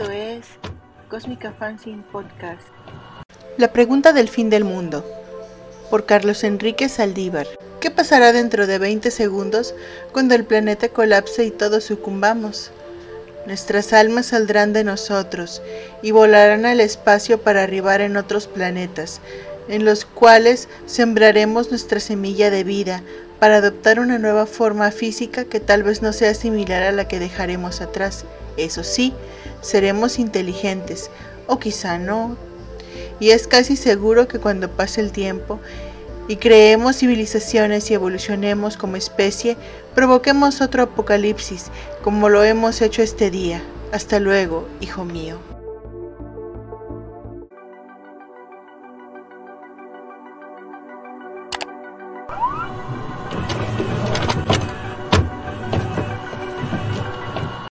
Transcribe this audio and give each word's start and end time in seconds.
Esto 0.00 0.12
es 0.12 0.46
Cósmica 1.10 1.52
Fanzine 1.52 2.02
Podcast. 2.10 2.62
La 3.58 3.70
pregunta 3.70 4.14
del 4.14 4.30
fin 4.30 4.48
del 4.48 4.64
mundo. 4.64 5.04
Por 5.90 6.06
Carlos 6.06 6.42
Enrique 6.42 6.88
Saldívar. 6.88 7.46
¿Qué 7.80 7.90
pasará 7.90 8.32
dentro 8.32 8.66
de 8.66 8.78
20 8.78 9.10
segundos 9.10 9.74
cuando 10.12 10.34
el 10.34 10.46
planeta 10.46 10.88
colapse 10.88 11.44
y 11.44 11.50
todos 11.50 11.84
sucumbamos? 11.84 12.70
Nuestras 13.44 13.92
almas 13.92 14.28
saldrán 14.28 14.72
de 14.72 14.84
nosotros 14.84 15.60
y 16.00 16.12
volarán 16.12 16.64
al 16.64 16.80
espacio 16.80 17.42
para 17.42 17.62
arribar 17.62 18.00
en 18.00 18.16
otros 18.16 18.46
planetas, 18.46 19.20
en 19.68 19.84
los 19.84 20.06
cuales 20.06 20.70
sembraremos 20.86 21.68
nuestra 21.68 22.00
semilla 22.00 22.48
de 22.48 22.64
vida 22.64 23.02
para 23.38 23.56
adoptar 23.56 24.00
una 24.00 24.18
nueva 24.18 24.46
forma 24.46 24.92
física 24.92 25.44
que 25.44 25.60
tal 25.60 25.82
vez 25.82 26.00
no 26.00 26.14
sea 26.14 26.32
similar 26.32 26.84
a 26.84 26.92
la 26.92 27.06
que 27.06 27.18
dejaremos 27.18 27.82
atrás. 27.82 28.24
Eso 28.64 28.84
sí, 28.84 29.12
seremos 29.60 30.18
inteligentes, 30.18 31.10
o 31.46 31.58
quizá 31.58 31.98
no. 31.98 32.36
Y 33.18 33.30
es 33.30 33.46
casi 33.46 33.76
seguro 33.76 34.28
que 34.28 34.38
cuando 34.38 34.70
pase 34.70 35.00
el 35.00 35.12
tiempo 35.12 35.60
y 36.28 36.36
creemos 36.36 36.96
civilizaciones 36.96 37.90
y 37.90 37.94
evolucionemos 37.94 38.76
como 38.76 38.96
especie, 38.96 39.56
provoquemos 39.94 40.60
otro 40.60 40.84
apocalipsis, 40.84 41.66
como 42.02 42.28
lo 42.28 42.44
hemos 42.44 42.80
hecho 42.82 43.02
este 43.02 43.30
día. 43.30 43.62
Hasta 43.92 44.20
luego, 44.20 44.68
hijo 44.80 45.04
mío. 45.04 45.38